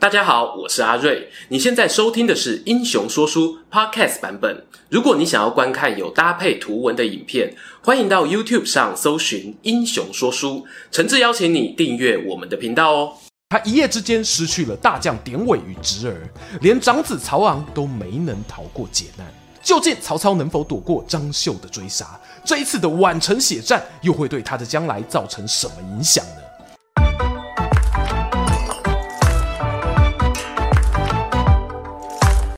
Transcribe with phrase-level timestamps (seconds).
[0.00, 1.28] 大家好，我是阿瑞。
[1.48, 4.64] 你现在收听的是《英雄说书》Podcast 版本。
[4.88, 10.60] 如果你想要观看有搭配图文的影片，欢迎到 YouTube 上搜寻《英雄说书》，
[10.90, 13.12] 诚挚邀请你订阅我们的频道哦。
[13.50, 16.16] 他一夜之间失去了大将典韦与侄儿，
[16.62, 19.26] 连长子曹昂都没能逃过劫难。
[19.62, 22.18] 究竟曹操能否躲过张绣的追杀？
[22.42, 26.42] 这一次的宛城血战又会对他的将来造成什么影响呢？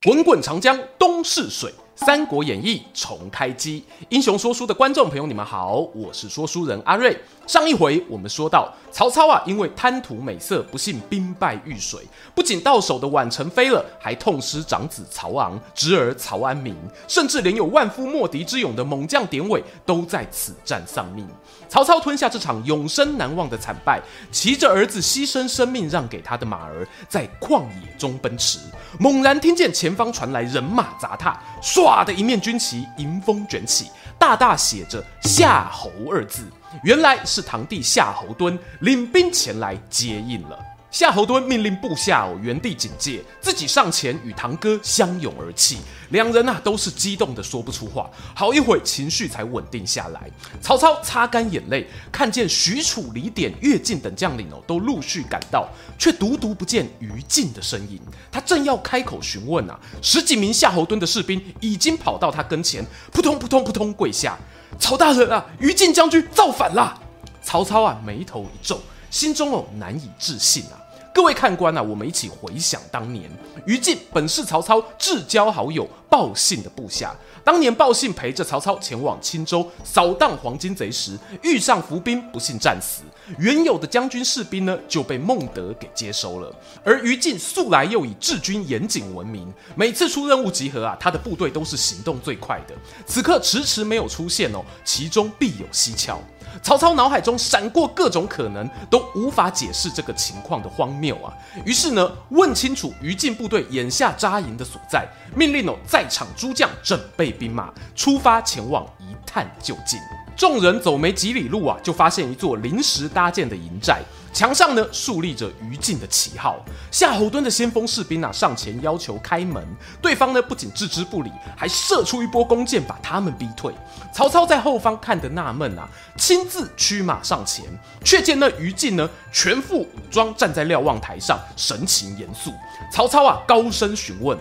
[0.04, 1.70] 滚滚长江东逝水，
[2.02, 3.84] 《三国演义》重开机。
[4.08, 7.16] 英雄说书的观众朋友，你们好，我是说书人阿瑞。
[7.46, 12.00] 上一回我们说到，曹操啊，因为贪图美色，不幸兵败玉水，
[12.34, 16.74] 不仅到手的宛城飞了，还痛失长子曹昂、侄儿曹安民，
[17.08, 21.26] 甚至连有万夫莫敌之勇的猛将典韦都在此战丧命。
[21.68, 24.00] 曹操吞下这场永生难忘的惨败，
[24.30, 28.58] 骑着儿子牺牲生命让给他的马儿，在旷野中奔驰，
[29.00, 36.44] 猛然听见前方传来人马杂踏，唰的一面军旗迎风卷起，大大写着“夏侯”二字。
[36.82, 40.58] 原来是堂弟夏侯惇领兵前来接应了。
[40.92, 45.78] 夏侯惇命令部下哦原地警戒，自己上前与堂哥相拥而泣。
[46.10, 50.30] 两人啊都是激动的说不出话，好一会情绪才稳定下来。
[50.60, 55.66] 曹操擦干眼泪，看见许褚、李典、乐进等将领哦都陆续赶到，
[55.98, 57.98] 却独独不见于禁的身影。
[58.30, 64.38] 他正要开口询问啊，十几名夏侯惇的士兵已经跑到他跟前，扑通扑通扑通跪下。
[64.78, 67.00] 曹大人啊，于禁将军造反了！
[67.42, 68.78] 曹操啊眉头一皱，
[69.10, 70.76] 心中哦难以置信啊。
[71.14, 73.30] 各位看官啊，我们一起回想当年，
[73.66, 77.14] 于禁本是曹操至交好友鲍信的部下。
[77.44, 83.02] 当年鲍信陪着曹操前往青州扫荡黄巾贼时，遇上伏兵，不幸战死。
[83.38, 86.54] 原有的将军士兵呢，就被孟德给接收了。
[86.82, 92.74] 而于禁素来又以治军严谨闻名，每次出任务集合啊，他的部队都是行动最快的。
[93.04, 96.18] 此刻迟迟没有出现哦，其中必有蹊跷。
[96.60, 101.32] 曹操脑海中闪过各种可能，都无法解释这个情况的荒谬啊！
[101.64, 109.98] 于是呢，问清楚于禁部队眼下扎营的所在，命令哦在场诸将准备兵马，出发前往一探究竟。
[110.36, 114.02] 众人走没几里路啊，就发现一座临时搭建的营寨。
[114.32, 116.58] 墙上呢竖立着于禁的旗号，
[116.90, 119.62] 夏侯惇的先锋士兵啊上前要求开门，
[120.00, 123.74] 对方呢不仅置之不理，还射出一波弓箭把他们逼退。
[124.12, 127.64] 曹操在后方看得纳闷啊，亲自驱马上前，
[128.02, 132.52] 却见那于禁呢全副武装站在瞭望台上，神情严肃。
[132.90, 134.38] 曹操啊高声询问：“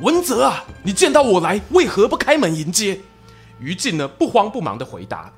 [0.00, 2.98] 文泽啊，你见到我来，为何不开门迎接？”
[3.60, 5.30] 于禁呢不慌不忙地回答：“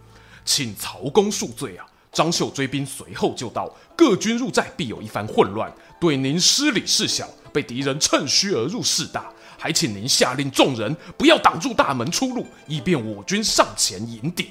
[0.44, 5.72] 请曹公恕罪啊。”张绣追兵随后就到，各军入寨必有一番混乱。
[6.00, 14.50] 对您失礼事小，被敌人趁虚而入事大，还请您下令众人不要挡住大门出入，以便我军上前迎敌。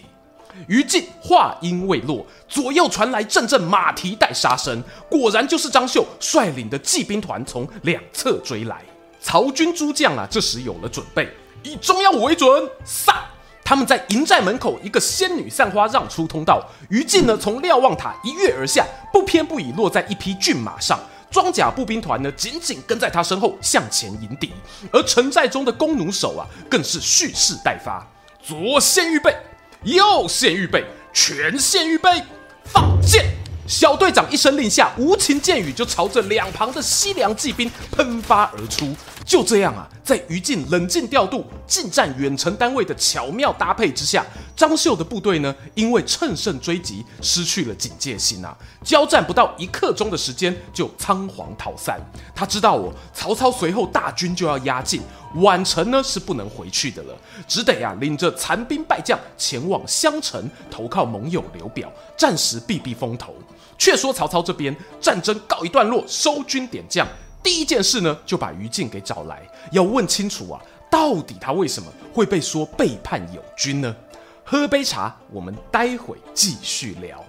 [0.68, 8.84] 于禁话音未落，左右传来阵阵马蹄带杀声，果然就是张绣率领的骑兵团从两侧追来。
[9.22, 11.31] 曹军诸将啊，这时有了准备，
[11.63, 13.25] 以中央为准，杀！
[13.68, 20.98] 他们在营寨门口一个仙女散花让出通道，于禁呢从瞭望塔一跃而下，不偏不倚落在一匹骏马上，
[21.30, 24.54] 装甲步兵团呢紧紧跟在他身后向前迎敌，
[24.90, 28.08] 而城寨中的弓弩手啊更是蓄势待发，
[28.42, 29.36] 左线预备，
[29.84, 32.24] 右线预备，全线预备，
[32.64, 33.37] 放箭！
[33.68, 38.96] 小队长一声令下，无情箭雨就朝着两旁的西凉骑兵喷发而出。
[39.26, 48.58] 就这样啊，在于禁冷静调度、近战远程单位的巧妙搭配之下，张绣的部队呢，因为乘胜追击，失去了警戒心啊。
[48.86, 52.00] 交战不到一刻钟的时间，就仓皇逃散。
[52.34, 55.02] 他知道哦，曹操随后大军就要压境，
[55.36, 57.14] 宛城呢是不能回去的了，
[57.46, 63.36] 只得呀、啊、领着残兵败将前往襄城投靠盟友刘表，暂时避避风头。
[63.78, 67.08] 却说曹操这边战争告一段落，收军点将。
[67.44, 69.42] 第一件事呢，就把于禁给找来，
[69.72, 70.60] 要问清楚啊，
[70.90, 73.96] 到底他为什么会被说背叛友军呢？
[74.44, 77.24] 喝杯茶，我们待会继续聊。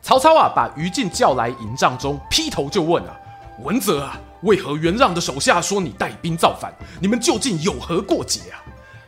[0.00, 3.14] 曹操啊，把于禁叫来营帐中，劈头就问啊
[3.62, 6.72] ：“文泽啊，为何袁让的手下说你带兵造反？
[7.00, 8.64] 你们究竟有何过节啊？”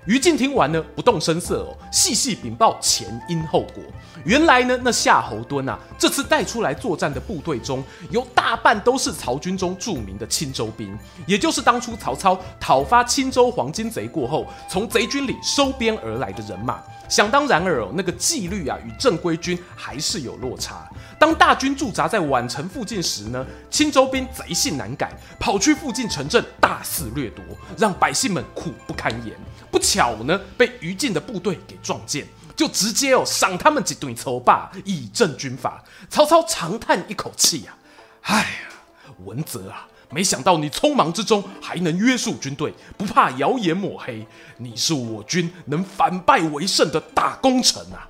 [0.07, 3.83] 于禁听完呢，不动声色哦，细细禀报前因后果。
[4.25, 16.83] 原来呢，那夏侯惇啊，这次带出来作战的部队中有大半都是曹军中著名的青州兵，也就是当初曹操讨伐青州黄巾贼过后，从贼军里收编而来的人马。
[17.09, 20.89] 想当然尔哦，那个纪律啊，与正规军还是有落差。
[21.19, 27.45] 当大军驻扎在宛城附近时呢，青州兵贼性难改，跑去附近城镇大肆掠夺，
[27.77, 29.37] 让百姓们苦不堪言。
[29.71, 32.27] 不巧呢，被于禁的部队给撞见，
[32.57, 35.83] 就直接哦赏他们几顿抽罢，以正军法。
[36.09, 37.77] 曹操长叹一口气呀、
[38.23, 39.87] 啊，哎呀，文泽啊。
[40.13, 44.27] 没想到你匆忙之中还能约束军队，不怕谣言抹黑，
[44.57, 48.09] 你是我军能反败为胜的大功臣啊！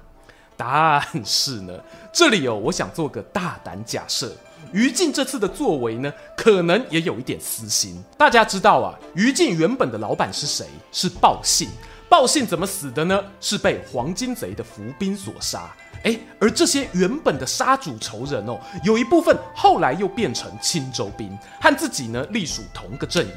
[0.57, 1.79] 但是呢，
[2.11, 4.35] 这里哦，我想做个大胆假设，
[4.73, 8.03] 于禁这次的作为呢，可能也有一点私心。
[8.17, 10.67] 大家知道啊，于禁原本的老板是谁？
[10.93, 11.69] 是鲍信。
[12.09, 13.23] 鲍信怎么死的呢？
[13.41, 15.71] 是被黄金贼的伏兵所杀。
[16.03, 23.33] 哎，而这些原本的杀主仇人哦，有一部分后来又变成青州兵，和自己呢隶属同个阵营。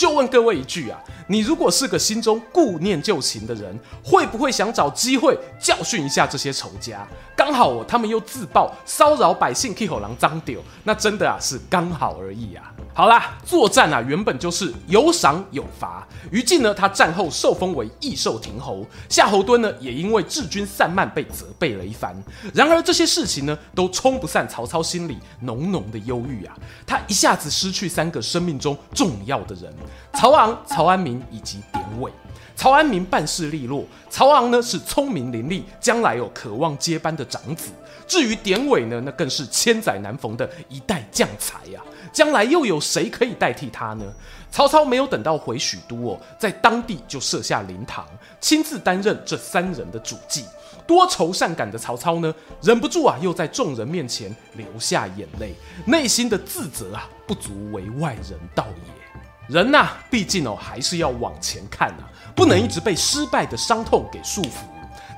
[0.00, 7.06] 就问各位一句啊，你如果是个心中顾念旧情的人，会不会想找机会教训一下这些仇家？
[7.36, 12.72] 刚好哦，他们又自爆骚扰百姓，替吼狼脏丢，那真的啊是刚好而已啊。
[12.92, 16.06] 好啦，作战啊，原本就是有赏有罚。
[16.30, 22.14] 于禁呢，他战后受封为益寿亭侯；夏侯惇呢，也因为治军散漫被责备了一番。
[22.52, 26.54] 然而这些事情呢，都冲不散曹操心里浓浓的忧郁啊！
[26.86, 29.72] 他一下子失去三个生命中重要的人：
[30.14, 32.10] 曹昂、曹安民以及典韦。
[32.56, 37.70] 曹安民办事利落，曹昂呢是聪明伶俐，将来有渴望接班的长子。
[38.10, 41.86] 至于典韦呢，那更是千载难逢的一代将才呀、啊！
[42.12, 44.04] 将来又有谁可以代替他呢？
[44.50, 48.04] 曹操没有等到回许都哦，在当地就设下灵堂，
[48.40, 50.44] 亲自担任这三人的主祭。
[50.88, 55.54] 多愁善感的曹操呢，忍不住啊，又在众人面前流下眼泪，
[55.86, 59.54] 内心的自责啊，不足为外人道也。
[59.54, 64.64] 人呐、毕竟哦，还是要往前看啊，不能一直被失败的伤痛给束缚。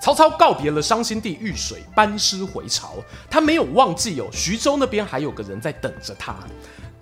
[0.02, 2.96] 曹操告别了伤心地遇水，班师回朝。
[3.30, 6.34] 他没有忘记哦，徐州那边还有个人在等着他。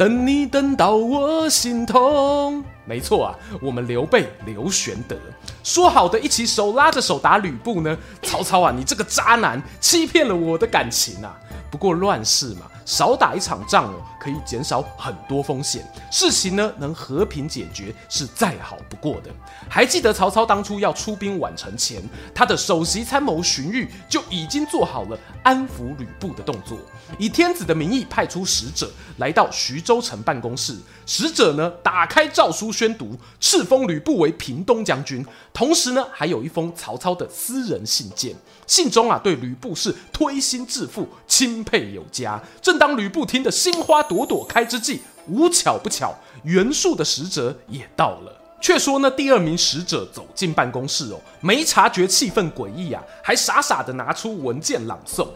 [0.01, 2.65] 等你等到我心痛。
[2.87, 5.15] 没错啊，我们刘备刘玄德
[5.63, 7.95] 说好的一起手拉着手打吕布呢？
[8.23, 11.39] 曹操啊，你这个渣男，欺骗了我的感情啊！
[11.71, 12.63] 不过乱世嘛。
[12.87, 19.31] 少打一场仗哦，可以减少很多风险，事情呢能和平解决是再好不过的。
[19.69, 22.03] 还记得曹操当初要出兵宛城前，
[22.35, 26.77] 他的首席参谋荀彧就已经做好了安抚吕布的动作，
[27.17, 30.77] 以天子的名义派出使者来到徐州州城办公室。
[31.05, 38.37] 使者呢打开诏书宣读，敕封吕布为平东将军，同时呢还有一封曹操的私人信件。
[38.69, 42.41] 信中啊，对吕布是推心置腹、钦佩有加。
[42.63, 46.15] 正当吕布听得心花朵朵开之际，无巧不巧，
[46.45, 48.37] 袁术的使者也到了。
[48.61, 55.27] 却说呢，第二名使者走进办公室哦，没察觉气氛诡异啊，还傻傻的拿出文件朗诵：“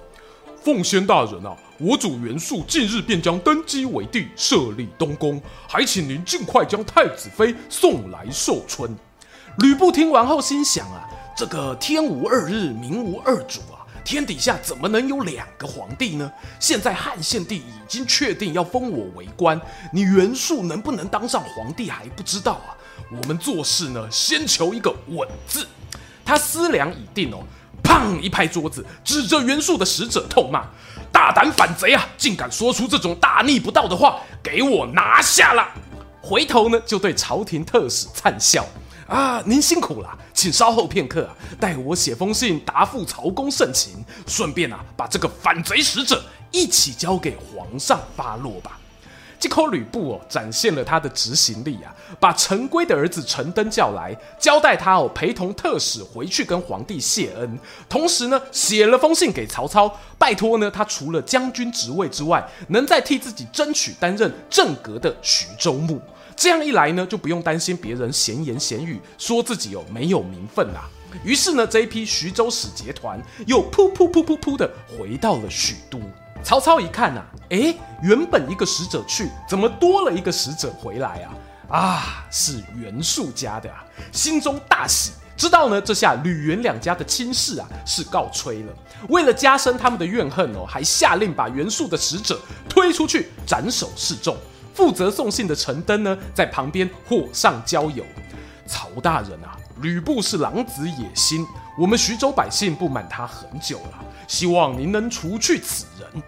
[0.64, 5.38] 奉先大人啊，我主袁术近日便将登基为帝，设立东宫，
[5.68, 8.96] 还请您尽快将太子妃送来寿春。”
[9.60, 11.06] 吕布听完后心想啊。
[11.36, 13.82] 这个天无二日，民无二主啊！
[14.04, 16.32] 天底下怎么能有两个皇帝呢？
[16.60, 19.60] 现在汉献帝已经确定要封我为官，
[19.92, 22.78] 你袁术能不能当上皇帝还不知道啊！
[23.10, 25.66] 我们做事呢，先求一个稳字。
[26.24, 27.42] 他思量已定哦，
[27.84, 30.64] 砰一拍桌子，指着袁术的使者痛骂
[31.12, 32.04] ：“大胆反贼啊！
[32.16, 35.68] 竟敢说出这种大逆不道的话，给我拿下了！”
[36.20, 38.66] 回头呢，就对朝廷特使灿笑。
[39.06, 41.28] 啊，您辛苦了，请稍后片刻，
[41.60, 48.80] 待我写封信答复曹公盛情，顺便啊，把这个反贼使者一起交给皇上发落吧。
[49.44, 66.00] 这口吕布哦，展现了他的执行力啊，把陈规的儿子陈登叫来，交代他哦，陪同特使回去跟皇帝谢恩，同时呢，写了封信给曹操，拜托呢，他除了将军职位之外，能再替自己争取担任正阁的徐州牧。
[66.34, 70.88] 这样一来呢，就不用担心别人闲言闲语，说自己有没有名分啦。
[71.22, 76.00] 于是呢，这一批徐州使节团又噗噗噗噗噗的回到了许都。
[76.42, 81.34] 曹操一看呐、啊，诶，原本一个使者去，怎么多了一个使者回来啊？
[81.68, 88.72] 啊，是袁术家的啊，心中大喜，知道呢，这下吕袁两家的亲事啊是告吹了。
[89.08, 94.36] 为了加深他们的怨恨哦，还下令把袁术的使者推出去斩首示众。
[94.72, 98.04] 负责送信的陈登呢，在旁边火上浇油。
[98.66, 101.46] 曹大人啊，吕布是狼子野心，
[101.78, 106.22] 我们徐州百姓不满他很久了，希望您能除去此人。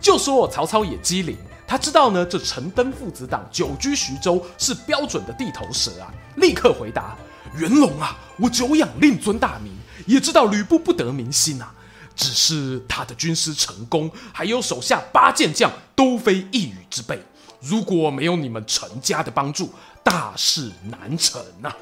[0.00, 1.36] 就说曹操也机灵，
[1.66, 7.16] 他知道呢，这陈登父子党久居徐州是标准的地头蛇啊，立刻回答：
[7.56, 9.72] 元龙啊，我久仰令尊大名，
[10.06, 11.72] 也知道吕布不得民心啊，
[12.14, 17.20] 只是他的军师陈宫还有手下八健将都非一羽之辈，
[17.60, 21.76] 如果没有你们陈家的帮助，大事难成呐、啊。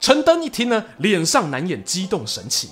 [0.00, 2.70] 陈登一听呢，脸上难掩激动神情。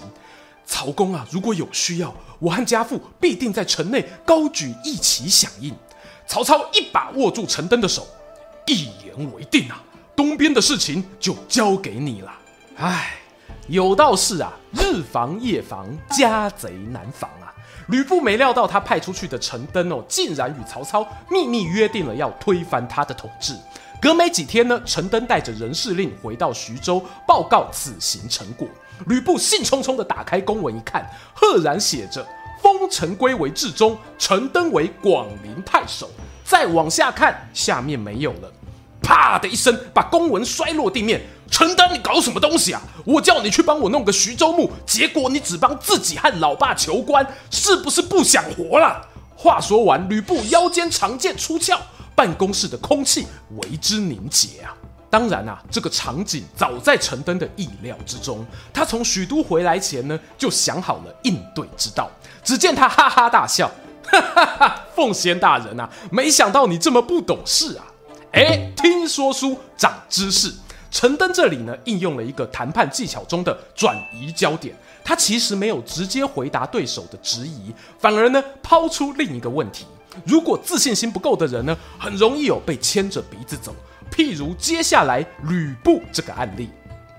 [0.64, 5.74] 曹公啊，如果有需要，我和家父必定在城内高举义旗响应。
[6.26, 8.06] 曹操一把握住陈登的手，
[8.66, 9.82] 一言为定啊！
[10.14, 12.32] 东边的事情就交给你了。
[12.76, 13.14] 唉，
[13.66, 17.52] 有道是啊，日防夜防，家贼难防啊。
[17.88, 23.54] 吕布没料到他派出去的陈登哦，竟然与曹操秘密约定了要推翻他的统治。
[24.02, 28.66] 隔没几天呢，陈登带着人事令回到徐州报告此行成果。
[29.06, 32.26] 吕布兴冲冲地打开公文一看，赫然写着
[32.60, 36.10] “封陈归为治中，陈登为广陵太守”。
[36.44, 38.52] 再往下看，下面没有了。
[39.00, 41.20] 啪的一声，把公文摔落地面。
[41.48, 42.82] 陈登，你搞什么东西啊？
[43.04, 49.00] 我叫你去帮我弄个徐州牧，结果你只帮自己和老爸求官，是不是不想活了？
[49.36, 51.78] 话说完，吕布腰间长剑出鞘。
[52.14, 53.26] 办公室的空气
[53.56, 54.74] 为之凝结啊！
[55.10, 58.44] 当然啊，这个场景早在陈登的意料之中。
[58.72, 62.10] 他从许都回来前呢，就想好了应对之道。
[62.42, 63.70] 只见他哈哈大笑
[64.08, 67.84] ：“哈哈哈，奉先大人啊，没想到你这么不懂事啊！”
[68.32, 70.50] 哎，听说书长知识。
[70.90, 74.74] 陈登这里呢，应用了一个谈判技巧中的转移焦点。
[75.04, 79.84] 他其实没有直接回答对手的质疑，反而呢，抛出另一个问题。
[80.24, 83.74] 如果自信心不够的人呢，很容易有被牵着鼻子走。
[84.10, 86.68] 譬如接下来吕布这个案例。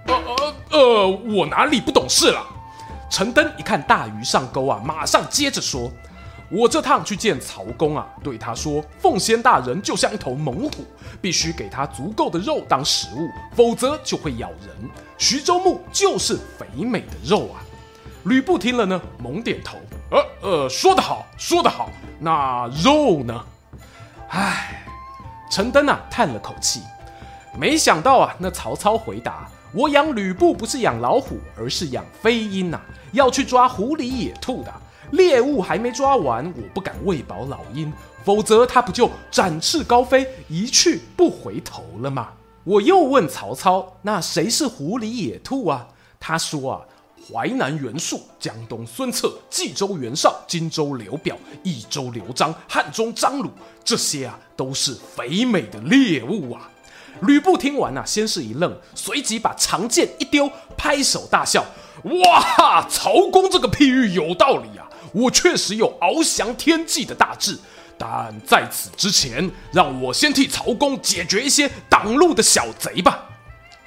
[0.06, 2.46] 呃呃呃，我哪里不懂事了？
[3.10, 5.92] 陈登一看大鱼上钩啊，马上接着说
[6.52, 10.86] ：“我这趟去见曹公啊，对他说，奉先大人就像一头猛虎，
[11.22, 14.90] 必须给他足够的肉当食物，否则就会咬人。
[15.18, 17.62] 徐州牧就是肥美的肉啊。”
[18.26, 19.78] 吕布听了呢，猛点头。
[20.14, 21.90] 呃呃，说得好，说得好。
[22.20, 23.44] 那肉呢？
[24.30, 24.86] 唉，
[25.50, 26.82] 陈登啊叹了口气，
[27.58, 32.80] 没想到啊，那曹操回答：“我养吕布不是养老虎，而是养飞鹰呐，
[33.12, 34.72] 要去抓狐狸野兔的
[35.14, 37.92] 猎物还没抓完，我不敢喂饱老鹰，
[38.24, 42.30] 否则他不就展翅高飞，一去不回头了吗？”
[42.64, 45.88] 我又问曹操：“那谁是狐狸野兔啊？”
[46.22, 46.82] 他说啊。
[47.26, 53.50] 淮南袁术、江东孙策、冀州袁绍、荆州刘表、益州刘璋、汉中张鲁，
[53.84, 56.70] 这些啊都是肥美的猎物啊！
[57.22, 61.64] 吕布听完啊，先是一愣，随即把长剑一丢，拍手大笑
[62.04, 62.88] ：“哇哈！
[62.90, 64.90] 曹公这个譬喻有道理啊！
[65.14, 67.58] 我确实有翱翔天际的大志，
[67.98, 73.30] 但在此之前，让我先替曹公解决一些挡路的小贼吧。”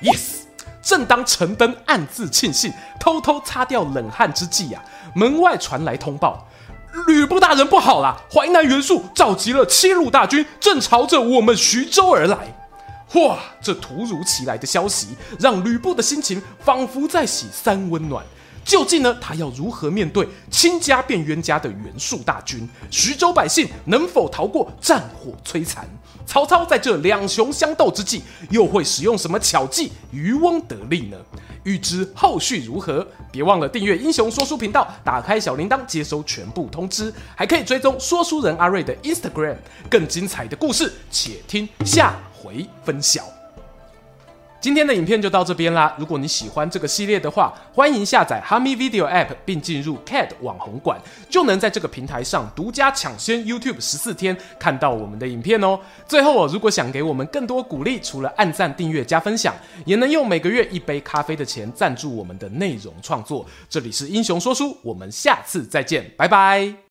[0.01, 0.46] Yes。
[0.87, 6.47] 正当陈登暗自庆幸、偷偷擦掉冷汗之际呀、啊，门外传来通报：
[7.09, 8.17] 吕布大人不好啦！
[8.33, 12.57] 淮南袁术召集了七路大军，正朝着我们徐州而来。
[13.15, 13.37] 哇！
[13.61, 15.09] 这突如其来的消息
[15.41, 18.25] 让吕布的心情仿佛在洗三温暖。
[18.67, 22.69] 究竟呢，他要如何面对亲家变冤家的袁术大军？
[22.91, 25.89] 徐州百姓能否逃过战火摧残？
[26.27, 31.17] 曹操在这两雄相斗之际，又会使用什么巧计渔翁得利呢？
[31.63, 39.57] 欲知后续如何，别忘了订阅英雄说书频道，打开小铃铛接收全部通知，还可以追踪说书人阿瑞的 Instagram。
[39.89, 43.36] 更精彩的故事，且听下回分晓。
[44.67, 45.95] 今天的影片就到这边啦。
[45.97, 55.79] 如果你喜欢这个系列的话，欢迎下载哈密 Video App 并进入 CAD 网红馆，就能在这个平台上独家抢先 YouTube 十四天看到我们的影片哦。
[56.09, 59.55] 最后哦，如果想给我们更多鼓励，除了按赞、订阅、加分享，
[59.85, 63.47] 也能用每个月一杯咖啡的钱赞助我们的内容创作。
[63.71, 66.77] 这里是英雄说书，我们下次再见，拜拜。